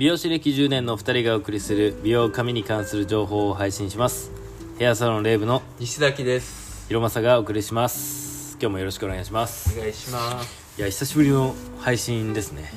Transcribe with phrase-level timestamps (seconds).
[0.00, 4.30] 美容師歴10年の2人がお送りする美容髪に関する情報を配信します。
[4.78, 6.88] ヘアサロンレーブの西崎です。
[6.88, 8.56] ひろまさがお送りします。
[8.58, 9.78] 今日もよろしくお願いします。
[9.78, 10.80] お願いします。
[10.80, 12.72] いや久しぶりの配信ですね。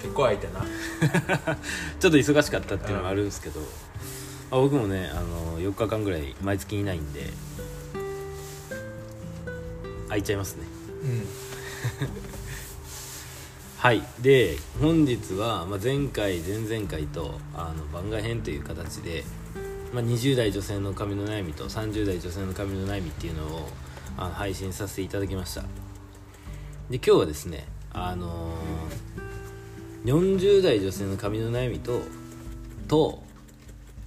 [0.00, 0.60] 結構空いたな。
[1.98, 3.58] ちょっと忙しかったっていうのがあるんですけど、
[4.52, 7.28] あ僕もねあの4日間ぐらい毎月いないんで
[10.06, 10.66] 空いちゃいますね。
[11.02, 11.26] うん
[13.86, 14.02] はい。
[14.20, 19.22] で本日は、まあ、前回前々回とあの番外編という形で、
[19.92, 23.68] まあ、20代女性の髪の悩みと30代女性の髪の悩みっていうのを
[24.18, 25.60] あの配信させていただきました。
[25.60, 32.00] で今日はですねあのー40代女性の髪の悩みと
[32.88, 33.22] と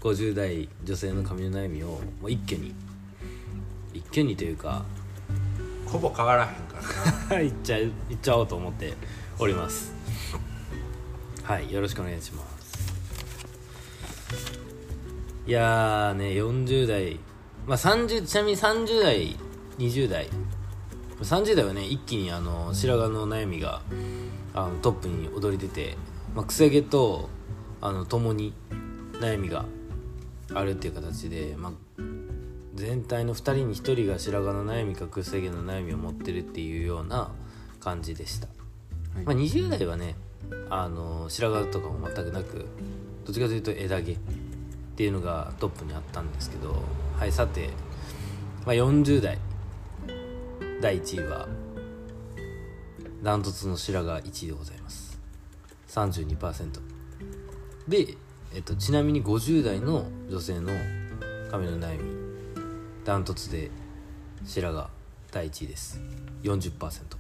[0.01, 2.75] 50代女性の髪の悩みをもう一挙に
[3.93, 4.83] 一挙にというか
[5.85, 7.39] ほぼ変わらへんから。
[7.39, 8.93] いっちゃういっちゃおうと思って
[9.39, 9.93] おります。
[11.43, 12.99] はいよろしくお願いします。
[15.47, 17.19] いやーね40代。
[17.65, 19.35] まあ30ちなみに30代
[19.77, 20.27] 20代。
[21.21, 23.81] 30代はね一気にあの白髪の悩みが
[24.53, 25.97] あのトップに躍り出て、
[26.35, 27.29] まあ、くせ毛と
[27.81, 28.53] あの共に
[29.13, 29.65] 悩みが
[30.53, 31.71] あるっていう形で、まあ、
[32.75, 37.31] 全体の2人に1人が白髪の悩みかくせ毛の悩みを持ってるっていうような
[37.79, 38.47] 感じでした、
[39.25, 40.15] まあ、20代はね
[40.69, 42.65] あの白髪とかも全くなく
[43.25, 44.17] どっちかというと枝毛っ
[44.95, 46.81] ていうのがトップにあったんですけど
[47.17, 47.69] はいさて、
[48.65, 49.37] まあ、40代
[50.81, 51.47] 第1位は
[53.21, 55.19] ダントツの白髪1位でございます。
[55.89, 56.79] 32%
[57.87, 58.15] で、
[58.53, 60.71] えっと、ちなみに50代の女性の
[61.51, 62.15] 髪の悩み
[63.03, 63.71] ダントツで
[64.45, 64.87] 白髪
[65.31, 65.99] 第1位です。
[66.43, 67.18] 40%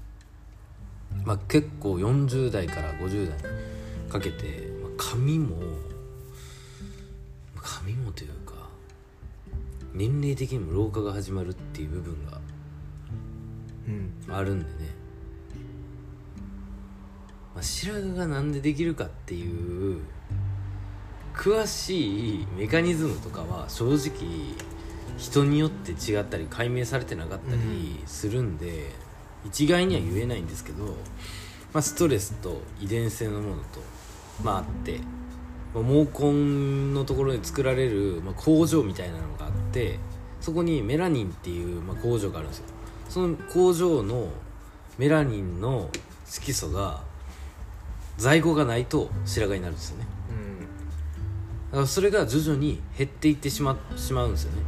[1.25, 5.55] まあ結構40代から50代にかけて、まあ、髪も
[7.55, 8.69] 髪もというか
[9.93, 12.39] 年齢的にも老化が始まるっていう部分が
[13.87, 14.33] うん。
[14.33, 14.71] あるんでね、
[17.55, 20.01] まあ、白髪がなんでできるかっていう
[21.35, 24.11] 詳しいメカニズムとかは正直
[25.17, 28.91] 人によって違ったり解明されてなかったりするんで、
[29.45, 30.85] 一概には言えないんですけど、
[31.73, 33.81] まあ、ストレスと遺伝性のものと、
[34.43, 34.99] まあ、あって、
[35.73, 39.99] まあ毛根のところに作られる、まあ、工場みたいなのがあって
[40.41, 42.65] そこにメラニンっていう、まあ、工場があるんですよ。
[43.07, 44.29] その工場の
[44.97, 45.89] メラニンの
[46.25, 47.01] 色素が
[48.17, 50.07] 在庫がないと白髪になるんですよね。
[51.71, 54.63] だからそれが徐々に減っていってしましまうんですよね。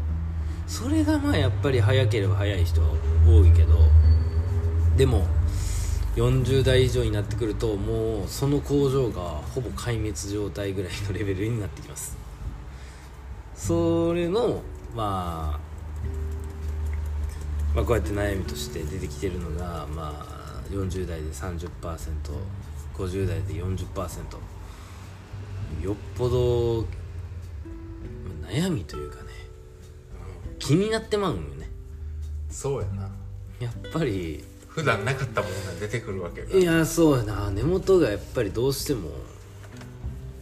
[0.67, 2.89] それがまあやっぱり早ければ早い人は
[3.27, 3.77] 多いけど
[5.01, 5.25] でも
[6.15, 12.15] 40代以上になってくるともうその工場がほぼ壊滅状態ぐらいのレベルになってきます。
[13.55, 14.61] それの
[14.95, 15.59] まあ
[17.73, 24.37] まあ、こうやって悩みとして出てきてるのが、まあ、40代で 30%50 代で40%
[25.83, 26.87] よっぽどま
[28.49, 29.31] あ悩みというかね
[30.59, 31.71] 気になってまうんよね。
[32.51, 33.09] そうやな。
[33.59, 37.51] やっぱり普段なかったものが出てくるわけがいやそうやな。
[37.51, 39.09] 根元がやっぱりどうしても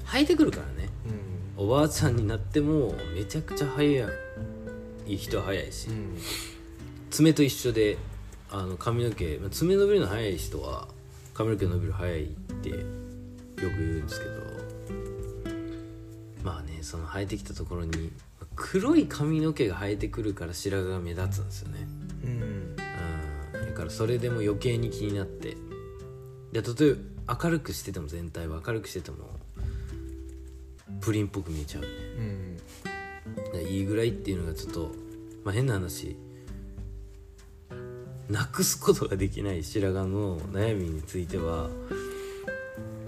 [0.06, 0.90] 生えてくるからね。
[1.57, 1.66] うん。
[1.66, 4.09] おばあちゃんになってもめちゃくちゃ早い
[5.07, 6.18] いい人は早いし、うん。
[7.09, 7.97] 爪と一緒で
[8.51, 10.88] あの髪の毛まあ爪伸びるの早い人は
[11.34, 12.84] 髪の毛伸びる早いってよく
[13.57, 14.31] 言うんですけど
[16.44, 18.12] まあねその生えてきたところに
[18.56, 21.88] 黒い髪の毛が生えてくるから白髪が目立つんですよね
[23.89, 25.57] だからそれでも余計に気になって。
[26.51, 26.95] で例え
[27.27, 29.17] ば明るくしてても全体は明るくしてても
[31.00, 31.88] プリンっぽく見えちゃうね。
[32.17, 32.57] うん。
[33.53, 34.91] でいいぐらいっていうのがちょっと、
[35.44, 36.16] まあ、変な話。
[38.30, 41.68] なくすことができない白髪の悩みについては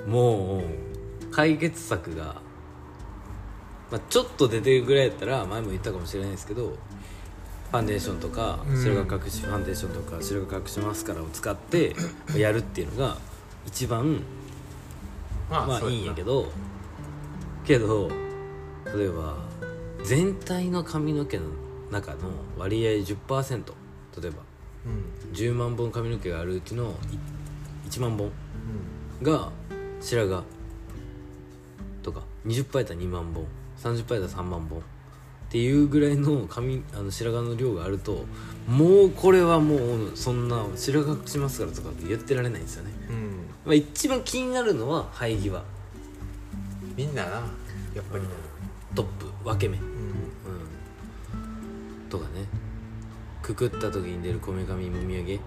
[0.07, 2.41] もう解決策が、
[3.91, 6.75] まあ、ちょっと出てるぐらいやったら前も言ったかもしれないですけど
[7.71, 8.83] ファンデーションとかうん。
[8.83, 11.95] 白髪隠しファンデーションとか白髪隠しマスカラを使って
[12.35, 13.17] やるっていうのが
[13.65, 14.21] 一番
[15.49, 16.51] まあいいんやけどど
[17.65, 18.09] けど
[18.93, 19.37] 例えば
[20.03, 21.43] 全体の髪の毛の
[21.91, 22.19] 中の
[22.57, 23.63] 割合10%
[24.21, 24.37] 例えば
[24.85, 25.33] うん。
[25.33, 26.93] 10万本髪の毛があるうちの
[27.85, 28.31] い1万本
[29.21, 29.49] が
[30.01, 30.43] 白髪
[32.03, 33.45] とか20%やったら2万本
[33.77, 34.81] 30%やったら3万本
[35.51, 38.23] っていうぐらいの髪あの白髪の量があると
[38.69, 43.31] もうこれはもうそんな白髪隠しますからとかって言ってられないんですよね、うん。
[43.65, 45.61] まあ、一番気になるのは生え際。
[46.95, 47.41] みんななや
[47.99, 48.23] っぱり。
[48.95, 49.77] トップ分け目。
[49.77, 49.83] うん。
[49.83, 49.89] うん。
[52.09, 52.45] とかね。
[53.41, 55.37] くくった時に出るこめかみもみあげ。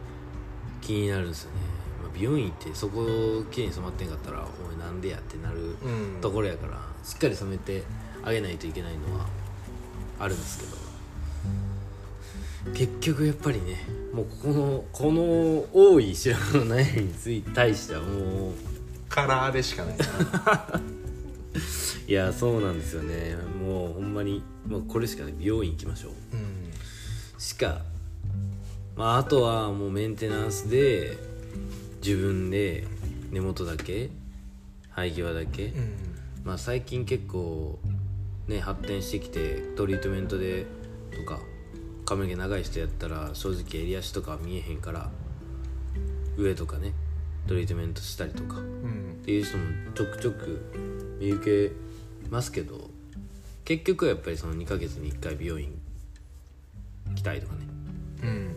[0.83, 1.61] 気になるんですよね、
[2.03, 6.21] まあ、美容院行ってそこ綺麗に染まってんかったら「おいなんでや?」ってなるうん。
[6.21, 7.85] ところやからしっかり染めて
[8.23, 9.27] あげないといけないのは
[10.25, 10.85] あるんですけど。
[12.73, 18.53] 結局やっぱりねもうこのこの多い白髪の悩みについ対してはもう
[19.09, 19.97] カラーでしかない
[22.09, 23.37] いやそうなんですよね。
[23.63, 25.35] もうほんまに、まあ、これしかない。
[25.39, 26.13] 美容院行きましょう。
[26.33, 26.71] うん。
[27.39, 27.83] しか
[28.97, 31.17] まああとはもうメンテナンスで
[32.05, 32.87] 自分で
[33.31, 34.11] 根元だけ
[34.95, 35.93] 生え際だけ、うん。
[36.45, 37.79] まあ最近結構
[38.49, 40.67] ね発展してきてトリートメントで
[41.15, 41.41] とか
[42.05, 45.11] 髪の毛長い人やったら正直襟足とか見えへんから
[46.37, 46.93] 上とかね
[47.47, 49.19] トリートメントしたりとかうん。
[49.23, 49.65] っていう人も
[49.95, 51.75] ちょくちょく見受け
[52.31, 52.91] ますけど
[53.65, 55.73] 結局はやっぱりその2ヶ月に1回美容院
[57.15, 57.61] 来たいとかね
[58.23, 58.57] うん。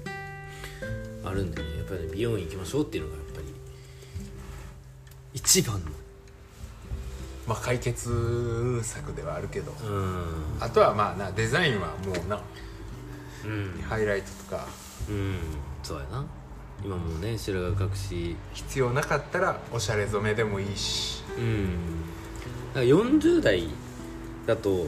[1.23, 3.47] あるんでねやっぱりね美容院行きましょうっていうのがやっぱり
[5.33, 5.91] 一番の
[7.47, 9.71] まあ解決策ではあるけど。
[9.71, 10.57] うん。
[10.59, 12.41] あとはまあなデザインはもうな
[13.45, 13.81] うん。
[13.81, 14.65] ハイライトとか。
[15.09, 15.37] うん。
[15.83, 16.25] そうやな。
[16.83, 18.35] 今もうね白髪隠し。
[18.53, 21.23] 必要なかったらおしゃれ染めでもいいし。
[21.37, 21.67] うん。
[22.73, 23.67] だから40代
[24.45, 24.87] だと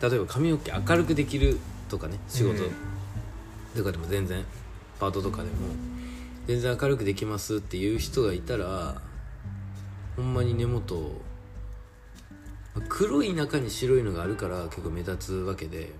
[0.00, 1.58] 例えば髪の毛明るくできる
[1.88, 2.64] とかね仕事。
[2.64, 2.94] うん
[3.76, 4.44] とかでも全然
[5.00, 5.54] パートとかでも
[6.46, 9.00] 全然明るくできますっていう人がいたら
[10.16, 11.20] ほんまに根元
[12.88, 15.92] 黒い中に白いのがあるから結構目立つわけで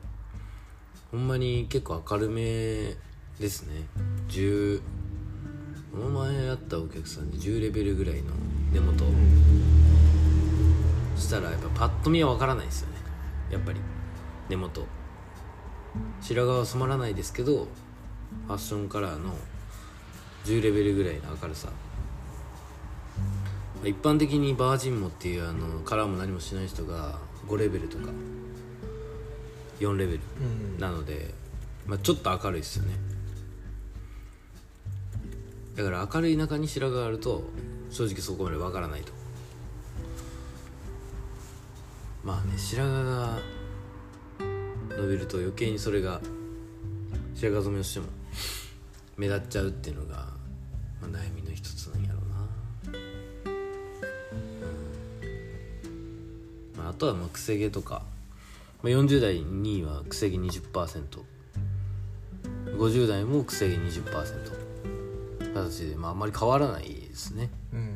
[1.11, 2.95] ほんまに結構明るめ
[3.39, 3.87] ですね。
[4.29, 4.81] 10
[5.93, 8.33] この前会ったお客さんで10レベルぐらいの
[8.73, 9.05] 根元
[11.17, 12.97] したらやっぱパッと見は分からないですよね。
[13.51, 13.81] やっぱり
[14.49, 14.85] 根元。
[16.21, 17.69] 白髪は染まらないですけど
[18.47, 19.33] ファッションカラーの
[20.45, 21.69] 10レベルぐらいの明るさ。
[23.89, 28.05] 一般的にバージンモっていうあのカラーも何もしない人が5レベルとか
[29.81, 30.79] 4レベルうん。
[30.79, 31.35] なので、
[31.87, 32.95] まあ、ちょっと明るいですよね。
[35.77, 37.43] だから明るい中に白髪があると
[37.91, 39.13] 正直そこまでわからないと。
[42.23, 43.39] まあね白髪が
[44.97, 46.21] 伸びると余計にそれが
[47.35, 48.07] 白髪染めをしても
[49.17, 50.34] 目立っちゃうっていうのが、
[56.95, 58.03] あ、あとはまあくせ毛とか、
[58.83, 64.65] まあ、40代にはくせ毛 20%50 代もくせ毛20%
[65.55, 67.49] 形で、まあ、あんまり変わらないですね。
[67.73, 67.79] うん。
[67.79, 67.89] うん。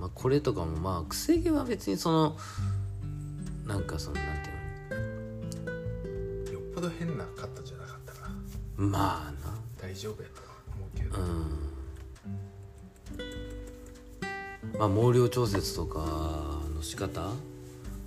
[0.00, 2.36] まあ、これとかもまあくせ毛は別にその
[3.66, 4.48] なんかそのなんて
[6.50, 8.34] いうよっぽど変なカットじゃなかったらの
[8.76, 9.32] まあ
[9.80, 11.18] 大丈夫やとは思うけど。
[11.18, 11.24] な
[14.84, 14.86] うん。
[14.86, 16.00] まあ毛量調節とか
[16.74, 17.30] の仕方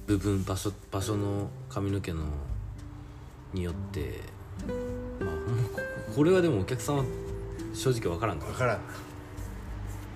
[0.09, 2.23] 部分場所場所の髪の毛の
[3.53, 4.21] によって
[5.19, 5.35] まあ
[6.07, 7.03] ここれはでもお客さんは
[7.75, 8.51] 正直わからんから。
[8.51, 8.77] 分からん。
[8.77, 8.89] なだか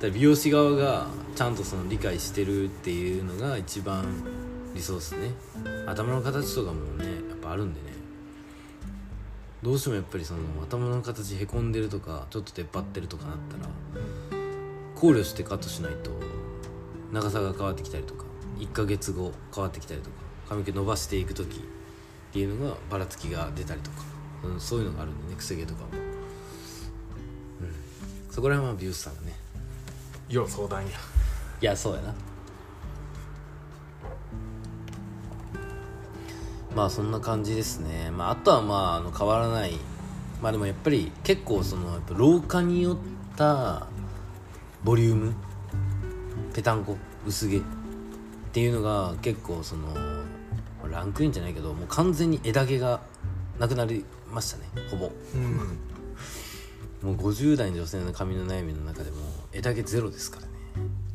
[0.01, 4.03] ら美容師側がちゃんとその理解してるっていうのが一番
[4.73, 5.29] 理想ですね。
[5.85, 7.93] 頭の形とかもねやっぱあるんでね。
[9.61, 13.69] どうしてもやっぱりその頭の形へこんでるとかちょっと出っ張ってるとかなったら
[14.95, 16.09] 考慮してカットしないと
[17.11, 18.22] 長さが変わってきたりとか
[18.57, 20.15] 1ヶ月後変わってきたりとか
[20.49, 21.59] 髪の毛伸ばしていく時っ
[22.31, 23.97] ていうのがばらつきが出たりとか、
[24.43, 25.87] うん、そういうのがあるんでねくせ毛とかも、
[27.61, 29.33] うん、そこら辺は美容師さんがね。
[30.29, 30.89] よう相談や。
[31.61, 32.15] いやそうやな。
[36.75, 39.77] まあそんな感じですね、まあ、あとはまああの変わらない。
[40.41, 42.97] まあでもやっぱり結構そのやっぱ老化によっ
[43.35, 43.87] た
[44.83, 45.33] ボリューム？
[46.53, 46.97] ぺたんこ？
[47.27, 47.61] 薄毛？
[48.53, 49.87] っていうのが結構その
[50.87, 53.01] ランクインじゃないけどもう完全に枝毛が
[53.57, 55.11] なくなりましたねほぼ。
[55.33, 55.79] うん。
[57.01, 59.17] もう50代の女性の髪の悩みの中でも
[59.53, 60.51] 枝毛ゼロですからね。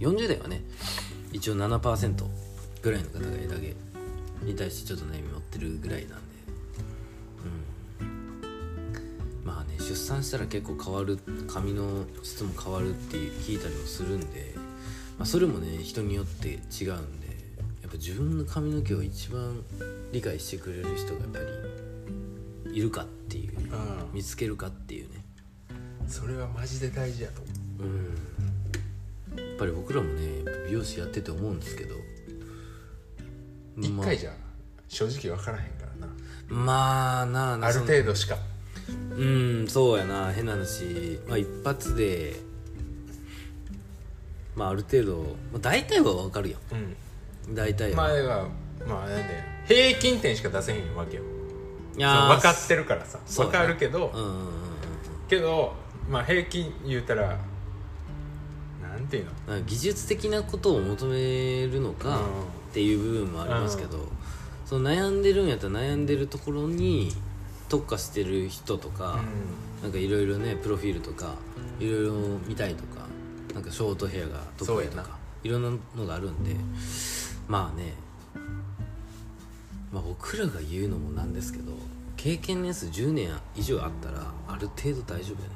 [0.00, 0.62] 40代はね
[1.32, 2.24] 一応7%
[2.82, 3.76] ぐらいの方が枝毛
[4.42, 6.16] に対してちょっと悩み持ってるぐらいなんで。
[8.02, 9.46] うん。
[9.46, 14.54] まあね出産したら結構変わる髪の質も変わるって聞いたりもするんで、
[15.18, 17.27] まあ、それもね人によって違うんで
[17.88, 19.64] やっぱ自分の髪の毛を一番
[20.12, 21.38] 理解してくれる人がやっぱ
[22.66, 23.58] りいるかっていう。
[23.58, 23.66] うん。
[24.12, 25.24] 見つけるかっていうね。
[26.06, 27.40] それはマジで大事やと。
[27.40, 28.04] 思うん。
[29.38, 31.94] やっぱり僕らもねやっぱ美容師やってて思うんですけど。
[33.78, 34.32] 一回じゃ
[34.88, 36.12] 正直分からへんからな。
[36.48, 38.36] まあなあある程度しか。
[39.16, 40.30] うんそうやな。
[40.30, 42.36] 変な話、まあ、一発で
[44.54, 46.58] まあある程度、まあ、大体は分かるよ。
[46.72, 46.94] うん
[47.54, 48.46] 大体は、まあだから
[48.86, 51.22] まあなんで平均点しか出せへんわけよ。
[51.96, 53.18] いや分かってるからさ。
[53.26, 54.48] 分かるけど、うんうんうんうん。
[55.28, 55.74] けど
[56.08, 57.38] まあ平均言うたら
[58.82, 59.60] なんていうの？
[59.62, 62.24] 技術的なことを求めるのかうん。
[62.24, 64.06] っていう部分もありますけど、
[64.66, 67.10] その悩んでるんやったら悩んでるところに
[67.70, 69.18] 特化してる人とか、
[69.82, 71.34] なんかいろいろねプロフィールとか
[71.80, 72.12] いろいろ
[72.46, 73.06] 見たいとか
[73.54, 76.54] なんかショートヘアが得意とかいろんなのがあるんで
[77.48, 77.94] まあね。
[79.92, 81.72] まあ僕らが言うのもなんですけど
[82.16, 85.54] 経験年数10年以上あったらある程度大丈夫やね。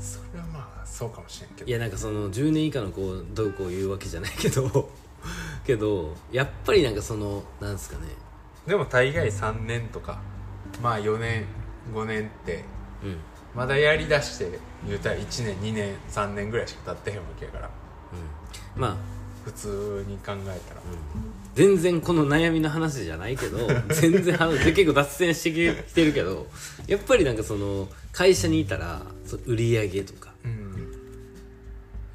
[0.00, 1.68] それはまあそうかもしれんけど。
[1.68, 4.90] いやなんかその10年以下の子をどうこう言うわけじゃないけど
[5.66, 8.08] けどやっぱりなんかそのなんですかね。
[8.66, 10.18] でも大概3年とか
[10.82, 11.44] まあ4年
[11.92, 12.64] 5年って
[13.02, 13.10] うん。
[13.10, 13.16] うん
[13.54, 17.70] まだやりだして言うたら1年2年3年ぐらいしか経ってへんわけやから。
[18.74, 18.96] まあ
[19.44, 20.80] 普通に考えたら。
[21.54, 23.58] 全然この悩みの話じゃないけど
[23.94, 26.48] 全然話で結構脱線してきてるけど
[26.88, 29.02] やっぱりなんかその会社にいたら
[29.46, 30.74] 売り上げとかうん。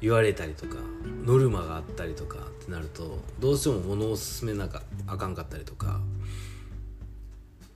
[0.02, 0.76] 言われたりとか
[1.24, 6.00] ノルマがあったりとかってなるとどうしても物を進めなかあかんかったりとか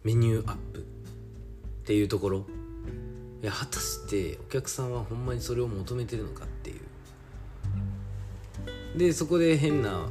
[0.03, 0.83] メニューアップっ
[1.85, 2.47] ていうところ。
[3.43, 6.81] いや果たしてお客さんはほんまにそれを求めてるのかっていう
[8.97, 10.09] でそこで変な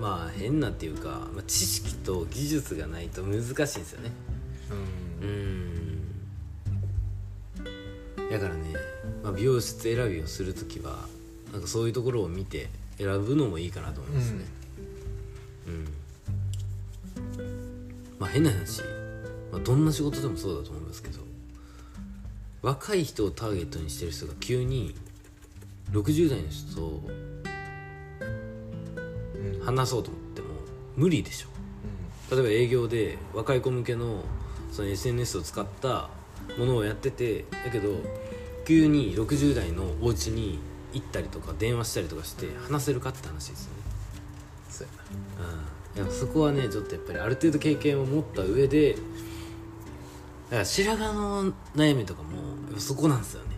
[0.00, 4.10] まあ変なっていうか、まあ、知識と技術がないと難しいんですよね。
[5.22, 5.32] ううん。
[8.26, 8.74] んだからね、
[9.22, 11.06] まあ、美容室選びをする時は
[11.52, 14.44] なんかそういうところを見て選ぶのもいいかなと思いますね。
[15.66, 15.88] うん、
[18.18, 18.82] まあ変な話、
[19.50, 21.20] まあ、どんな仕事でもそうだと思いますけど
[22.62, 24.94] 若い人をターゲットにしてる人が急に
[25.90, 27.25] 60代の人とうん
[29.66, 30.48] 話そうと思っても
[30.96, 31.48] 無理でしょ。
[32.34, 34.22] 例えば営業で若い子向けの
[34.72, 36.08] その SNS を使った
[36.58, 37.90] ものをやっててだけど
[38.66, 40.58] 急に60代のお家に
[40.92, 43.82] 行ったりとか電話したりとかして話せるかって話ですよね。
[44.70, 45.52] そうやな。
[46.00, 46.06] うん。
[46.06, 48.98] いやそこはねちょっとやっぱりある程度経験を持った上でだ
[50.50, 52.28] から白髪の悩みとかも
[52.78, 53.56] そこなんですよね。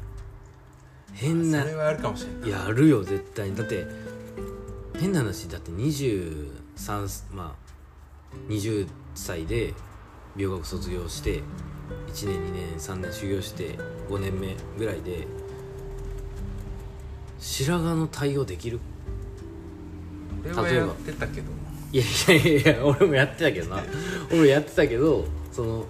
[1.15, 2.47] 変なそれはあるかもしれんな。
[2.47, 3.57] いいやあるよ絶対に。
[3.57, 3.87] だって
[4.99, 7.55] 変な話だって23ま
[8.33, 9.75] あ20歳で
[10.37, 11.43] 美容学卒業して
[12.09, 13.79] 1年2年3年修行して
[14.09, 15.27] 5年目ぐらいで
[17.39, 18.81] 白髪の対応できる？
[20.45, 21.47] 俺はやってたけど。
[21.91, 23.83] いやいやいやいや俺もやってたけどな。
[24.31, 25.87] 俺もやってたけどその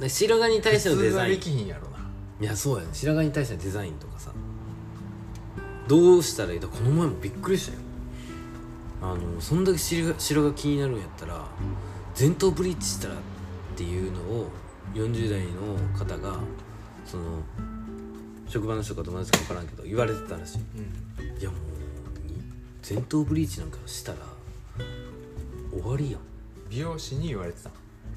[0.00, 1.40] で白髪に対してのデザイン。
[1.40, 2.90] いやそうやね。
[2.92, 4.32] 白髪に対してのデザインとかさ
[5.88, 7.78] どうしたらいいかこの前もびっくりしたよ。
[9.02, 11.44] あのそんだけ白髪白髪気になるんやったら
[12.18, 13.18] 前頭ブリーチしたらっ
[13.76, 14.48] ていうのを
[14.94, 16.38] 40代の方が
[17.04, 17.42] その
[18.48, 20.58] 職場の人か友達か分からんけど言われてたらしい。
[20.58, 20.62] う
[21.36, 21.40] ん。
[21.40, 22.42] いやもうに
[22.88, 24.18] 前頭ブリーチなんかしたら
[25.70, 26.20] 終わりやん。
[26.70, 27.70] 美容師に言われてた。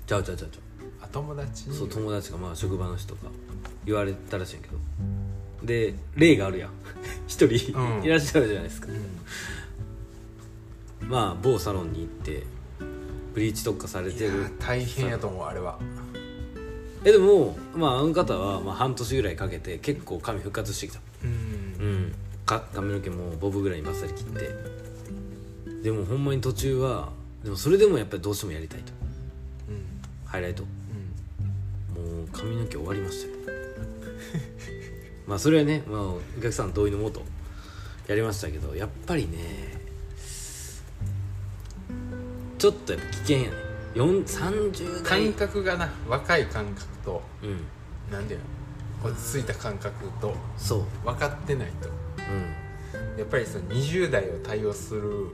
[0.07, 0.59] ちゃうちゃうちゃうちゃ
[1.01, 3.27] あ友達そう友達かまあ職場の人か
[3.85, 4.77] 言われたらしいんやけど
[5.63, 6.69] で例があるやん。
[7.27, 8.03] 一人うん。
[8.03, 8.87] いらっしゃるじゃないですか、
[11.01, 11.09] うん。
[11.09, 12.43] まあ某サロンに行って
[13.33, 15.79] ブリーチ特化されいやてる大変やと思うあれは。
[17.05, 20.99] えでもまああの方はまあ半年ぐらいかけて結構髪復活してきた。
[21.23, 21.85] うん。
[21.85, 22.13] うん。
[22.45, 24.49] か髪の毛もボブぐらいにバッサリ切って。
[25.83, 27.09] でもほんまに途中は
[27.43, 28.91] でもそれでもやっぱりどうしてもやりたいと。
[29.69, 29.83] うん。
[30.25, 30.63] ハイライト。
[31.95, 32.19] うん。
[32.19, 33.48] もう髪の毛終わりましたよ
[35.29, 37.21] まあそれはね、まあ、お客さん同意のもと
[38.07, 39.77] やりましたけどやっぱりね
[42.57, 43.49] ちょっとやっぱ危険やね。
[43.95, 45.31] 4 30代。
[45.31, 48.11] 感覚がな若い感覚とうん。
[48.11, 48.37] なんで
[49.03, 50.83] 落ち着いた感覚とそう。
[51.05, 51.89] 分かってないと。
[52.17, 53.19] うん。
[53.19, 55.27] やっぱりその20代を対応する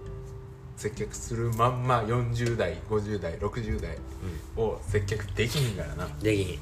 [0.77, 3.97] 接客するまんま40代50代60代
[4.57, 6.07] を接客できひんからな。
[6.21, 6.59] できひん。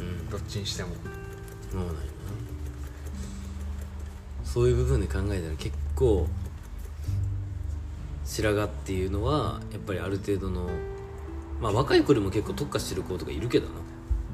[0.00, 0.30] うん。
[0.30, 0.88] どっちにしても。
[1.70, 1.92] そうなんや。
[1.94, 2.15] な
[4.56, 6.26] そういう部分で考えたら結構
[8.24, 10.70] 白髪っていうのはやっぱりある程度の
[11.60, 13.74] まあ若い子でも結構特化してる子とかいるけどな。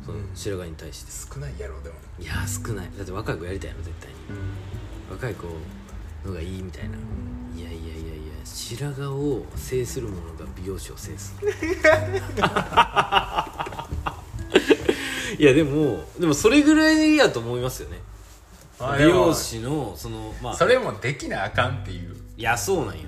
[0.06, 0.30] そのうん。
[0.32, 1.10] 白髪に対して。
[1.34, 1.96] 少ないやろでも。
[2.20, 2.90] いやー少ない。
[2.96, 4.16] だって若い子やりたいの絶対に。
[5.10, 5.48] 若い子
[6.24, 6.90] のがいいみたいな。
[7.56, 11.34] いやいやいやいや白髪を制する者が美容師を制す
[15.36, 17.98] いやでもでもそれぐらいやと思いますよね
[18.98, 20.54] 美容師のそのまあ。
[20.54, 22.16] それもできなあかんっていう。
[22.36, 23.02] いやそうなんよ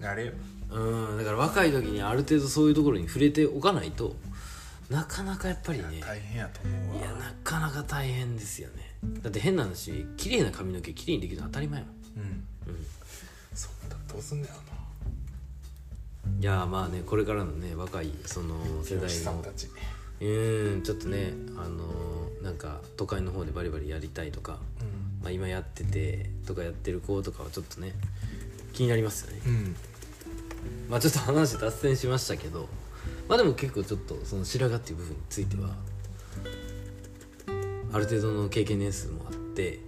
[0.00, 0.10] な。
[0.10, 0.32] あれよ。
[0.70, 4.16] うんだから若い時にある程度そういうところに触れておかないと
[4.88, 6.96] なかなかやっぱりね大変やと思うわ。
[6.96, 8.94] いやなかなか大変ですよね。
[9.22, 11.96] だって変な話綺麗な髪の毛綺麗にできるの当たり前やもん。
[12.24, 12.44] うん。
[13.54, 14.72] そんなどうすんねやろな。
[16.40, 19.68] いやまあねこれからのね若いその世代美容師さんのたち。
[20.20, 25.22] うんちょっとねあのなんか都会の方でバリバリやりたいとか、うん。
[25.22, 27.92] まあ、今やっててとかやってる子とかはちょっとね
[28.72, 29.40] 気になりますよね。
[29.46, 29.76] うん。
[30.88, 32.68] まあちょっと話脱線しましたけど
[33.28, 35.70] まあでも結構ちょっとその白髪っていう部分については
[37.92, 39.80] ある程度の経験年数もあって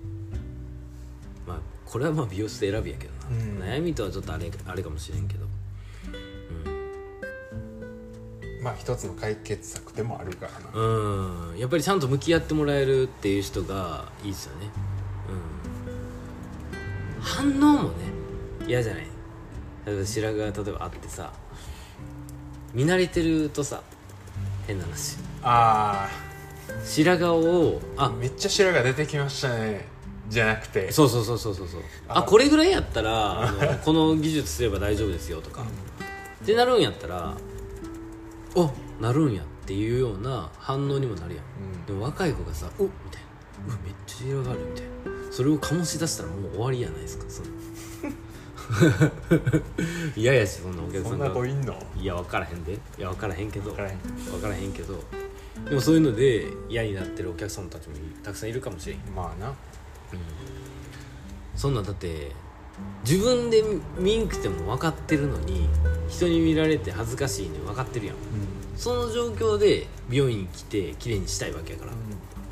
[1.47, 3.81] まあこれはまあ美容師で選びやけどな、うん。
[3.81, 5.47] 悩みとはちょっとあれあれかもしれんけど
[8.65, 10.87] まあ一つの解決策でもあるからな。
[10.87, 11.59] うん。
[11.59, 14.71] やっぱりちゃんと向き合ってもらえるっていう人がいいですよね。
[15.29, 17.23] うん。
[17.23, 17.95] 反応もね
[18.67, 19.07] 嫌じゃない？
[19.85, 21.31] 例えば白髪が例えばあってさ
[22.73, 23.83] 見慣れてるとさ
[24.67, 25.19] 変な話。
[25.43, 26.09] あ
[26.83, 29.87] 白髪をああめっちゃ白髪出てきましたね。
[30.31, 30.91] じゃなくて。
[30.91, 31.83] そうそうそうそうそうそう。
[32.09, 33.53] ああこれぐらいやったら
[33.85, 35.67] この技術すれば大丈夫ですよとか、
[36.43, 37.37] ってなるんやったら
[38.55, 38.71] お
[39.01, 41.45] なるんやっていうような反応にもなるやん。
[41.45, 41.87] うん。
[41.87, 43.29] でも若い子がさ「おみたいな
[43.69, 45.33] 「うわめっちゃ色がある」みたいな。
[45.33, 47.49] それを醸し出したらもう終わりやないですかその。
[50.17, 51.75] 嫌やしそんなお客そんさんがな子いんの？
[51.97, 52.73] いや分からへんで。
[52.75, 53.67] いや分からへんけど。
[53.71, 53.99] 分からへん。
[53.99, 55.03] 分からへんけど。
[55.69, 58.99] でもそういうので嫌になってるお客さんたちもたくさんいるかもしれん。
[59.15, 59.53] まあな。
[61.57, 62.33] そんなんだって
[63.09, 63.63] 自分で
[63.99, 65.69] 見んくても分かってるのに
[66.09, 68.17] 人に見られて恥ずかしいね分かってるやん。
[68.77, 71.93] その状況で美容院に来て綺麗にしたいわけやから。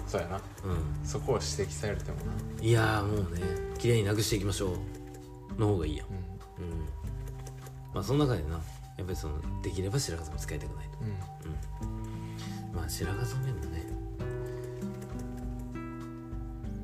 [0.06, 0.36] そうやな。
[0.36, 0.40] う
[1.04, 2.32] そこを指摘されてもな。
[2.60, 3.40] んいやーもうね
[3.78, 4.74] 綺麗になくしていきましょ
[5.56, 5.60] う。
[5.60, 6.06] の方がいいやん。
[6.08, 6.14] うん。
[6.14, 6.22] うん。
[7.94, 8.60] まあその中でな。
[8.98, 10.98] やっぱりそのできれば白髪染め使いたくないと。
[11.00, 12.76] うん。
[12.76, 13.86] まあ白髪染めもね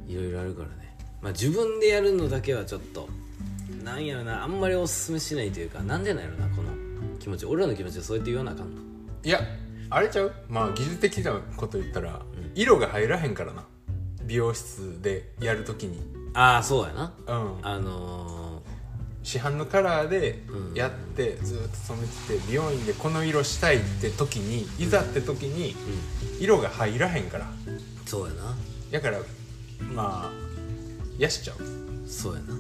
[0.09, 0.97] いろいろあるからね。
[1.21, 3.09] まあ自分でやるのだけはちょっと
[3.89, 6.69] なんやろなあんまりおすすめしないというかなんでなんやろなこの
[7.19, 7.47] 気持ち。
[7.47, 8.83] 俺らの気持ちをそうやって言わなあかんの？
[9.25, 9.41] いや
[9.91, 10.33] あれちゃう？
[10.49, 12.21] まあ技術的なこと言ったら
[12.55, 13.65] 色が入らへんからな。
[14.25, 16.01] 美容室でやるときに。
[16.35, 17.13] ああそうやな。
[17.27, 17.67] うん。
[17.67, 18.63] あの
[19.23, 20.75] 市販のカラーでうん。
[20.75, 27.47] やってずっと染めてて美容院でこの色したいって時にいざって時にー色が入らへんから。
[27.67, 28.55] うんそうやな。
[28.93, 29.19] だから
[29.93, 30.33] まあ
[31.19, 32.09] やしちゃう。
[32.09, 32.55] そうやな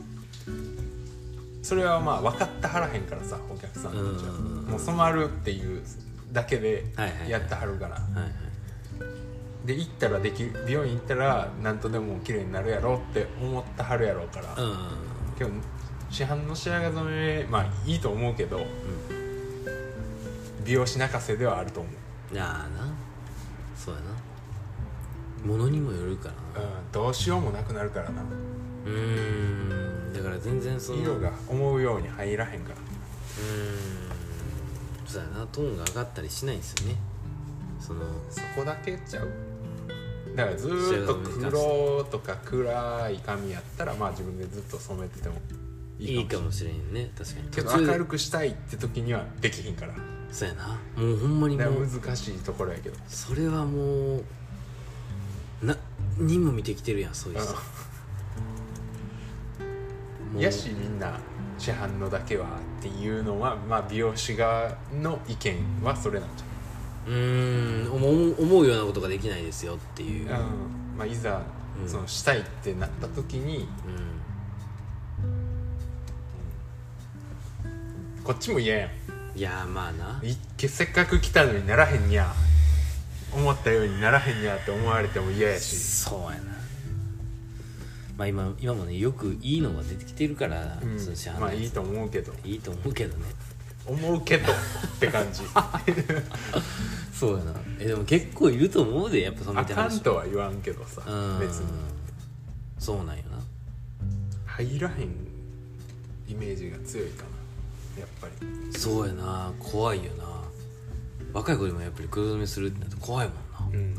[1.62, 4.30] それはまあ分かってはらへんからさお客さんたちは。
[4.30, 4.66] うん。
[4.66, 5.82] もう染まるっていう
[6.32, 6.84] だけで
[7.28, 8.00] やってはるから。
[9.64, 14.76] で行ったらでき美容院行ったら何とでも綺麗になるやろって思ってはるやろうから、うん。
[15.36, 15.50] けど
[16.08, 18.64] 市販の白髪染めまあいいと思うけど
[20.64, 21.88] 美容師泣かせではあると思
[22.30, 22.46] う、いやー
[22.78, 22.88] な。
[23.76, 24.06] そうやな。
[25.46, 26.66] ものにもよるからな。
[26.66, 28.22] うん、どうしようもなくなるからな。
[28.86, 29.87] うーん
[30.18, 32.74] だから全然その色が思うように入らへんから。
[32.74, 35.08] うーん。
[35.08, 36.96] そうやなトーンが上がったりしないんですよね。
[37.80, 38.00] その
[38.30, 39.28] そこだけちゃう。
[40.36, 45.36] だからずーっと黒とか暗い髪やったらまあ自分でずっと染めてても
[45.98, 47.10] いいかもしれへんね。
[47.16, 47.48] 確かに。
[47.50, 49.94] けど明るくしたいって時にはできひんから。
[50.30, 50.78] そうやな。
[50.96, 51.86] もうほんまにもう。
[51.86, 52.96] 難しいところやけど。
[53.08, 54.24] それはもう
[55.62, 55.76] な
[56.18, 57.54] にも見てきてるやんそういう人
[60.42, 61.18] やしみんな
[61.58, 62.46] 市販のだけは
[62.78, 66.44] っていうのは、まあ、美容師側の意見はそれなんじ
[67.06, 70.46] うーん思う思うようなことができないですよっていう、ゃん、うん。
[70.98, 71.42] まあ、いざ、
[71.80, 71.88] うん。
[71.88, 73.66] そのしたいってなった時に
[78.22, 78.90] こっちも嫌やん。
[79.34, 80.20] うん、いやーまあな。
[80.22, 80.36] い
[80.68, 82.32] せっかく来たのにならへんにゃ。
[83.34, 85.76] 思ったようにならへんにゃって思われても嫌やし。
[85.76, 86.58] そうやな
[88.18, 90.98] まあ今今もねよくいいのが出てきてるから、うん。
[90.98, 91.40] その市販のやつ。
[91.40, 92.32] まあいいと思うけど。
[92.44, 93.24] いいと思うけどね。
[93.86, 94.56] 思うけどっ
[94.98, 95.42] て感じ。
[97.14, 97.54] そうやな。
[97.78, 101.38] えでも結構いると思うでやっぱそのあかんとは言わんけどさうん。
[101.38, 101.66] 別に。
[102.80, 103.38] そうなんよな。
[104.46, 105.04] 入らへん
[106.26, 108.78] イメージが強いかなやっぱり。
[108.78, 109.52] そうやな。
[109.60, 110.24] 怖いよな。
[111.32, 113.94] 若い子でもやっぱり黒染めするってなると怖いもんな、うん。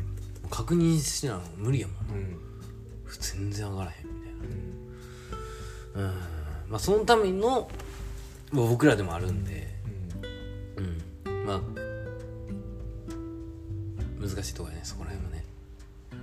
[0.50, 2.14] 確認しなの無理やもんな。
[2.14, 2.49] うん
[3.18, 6.08] 全然上がらへんみたいな。
[6.08, 6.14] うん。
[6.68, 7.70] まあそのための
[8.52, 9.68] もう僕らでもあるんで。
[10.76, 11.02] うん。
[11.24, 11.46] うん。
[11.46, 11.60] まあ
[14.20, 15.44] 難しいところねそこら辺はね。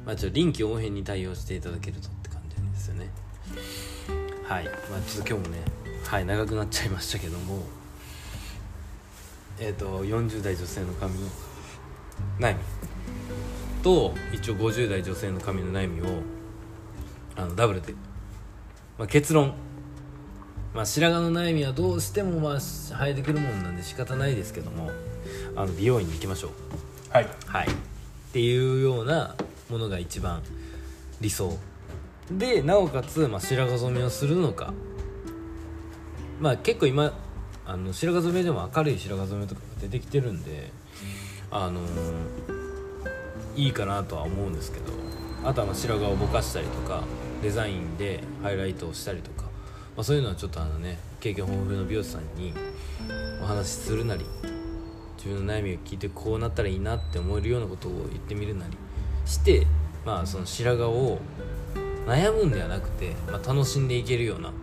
[0.06, 3.10] まあちょっと臨機応変に対応していただけるとって感じですよね。
[4.43, 4.65] はい。
[4.65, 5.62] まあちょっと今日もね
[6.06, 7.63] はい長くなっちゃいましたけども。
[9.60, 11.19] えっ、と40代女性の髪。
[11.19, 11.28] の
[12.39, 12.60] 悩み
[13.84, 16.21] と一応50代女性の髪の悩みを
[17.38, 17.93] あのダブルで、
[18.97, 19.54] まあ、結論。
[20.73, 24.91] まあ、白髪の悩みはどうしてもまあ生えてくるもんなんで仕方ないですけども。
[25.56, 26.52] あの美容院に行きましょう。
[27.12, 27.28] はい。
[27.45, 27.67] はい。
[27.67, 27.69] っ
[28.34, 29.36] ていうような
[29.69, 30.41] ものが一番
[31.21, 31.58] 理想。
[32.32, 34.73] でなおかつ、まあ、白髪染めをするのか。
[36.39, 37.13] まあ結構今
[37.65, 40.71] あの白髪染めでも明るい白髪染めとかが出てきてるんで
[41.50, 41.82] あの
[43.56, 45.08] いいかなとは思うんですけど。
[45.43, 47.04] あとはまあ白髪をぼかしたりとか
[47.41, 49.50] デザインでハイライトをしたりとか、ま
[50.02, 52.54] あ、そういうのはちょっとあのね経験豊富の美容師さんに
[53.41, 54.26] お話しするなり
[55.17, 58.78] 自分の悩みを聞いてこうなったらいいなって思えるようなことを言ってみるなり
[59.26, 59.65] して
[60.06, 61.19] まあその白髪を
[62.06, 64.54] 悩むんではなくて、まあ、楽しんでいけるような、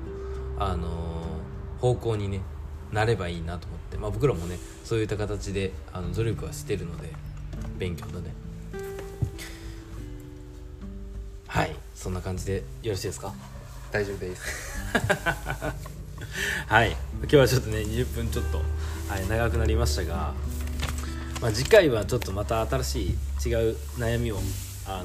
[0.58, 1.14] あのー
[1.84, 2.40] 方向にね
[2.92, 7.12] なればいいなと思って、まあ、僕らもねそういった形であの努力はしてるので
[7.76, 8.32] 勉強のね。
[12.04, 13.32] そんな感じでよろしいですか？
[13.90, 14.42] 大丈夫です。
[16.68, 16.90] はい。
[17.22, 18.58] 今日はちょっとね20分ちょっと、
[19.08, 20.34] はい、長くなりましたが、
[21.40, 23.02] まあ、次回はちょっとまた新し
[23.46, 24.38] い違う悩みを、
[24.86, 25.04] あの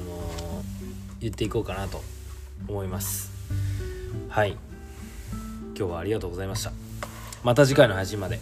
[1.22, 2.02] 言っていこうかなと
[2.68, 3.30] 思います。
[4.28, 4.56] はい。
[5.74, 6.72] 今日はありがとうございました。
[7.42, 8.40] また次回の配信まで